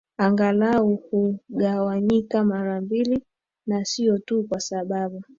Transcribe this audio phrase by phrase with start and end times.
[0.17, 3.21] angalau hugawanyika mara mbili
[3.67, 5.23] na sio tu kwa sababu